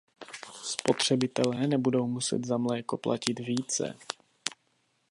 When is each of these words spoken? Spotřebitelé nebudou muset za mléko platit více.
Spotřebitelé 0.63 1.67
nebudou 1.67 2.07
muset 2.07 2.45
za 2.45 2.57
mléko 2.57 2.97
platit 2.97 3.39
více. 3.39 3.97